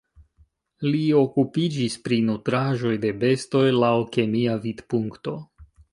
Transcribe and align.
Li 0.85 1.01
okupiĝis 1.17 1.97
pri 2.07 2.19
nutraĵoj 2.29 2.95
de 3.05 3.11
bestoj 3.25 3.65
laŭ 3.81 3.95
kemia 4.17 4.57
vidpunkto. 4.65 5.37